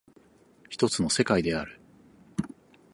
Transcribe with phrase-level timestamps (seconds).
[0.67, 1.79] 一つの世界である。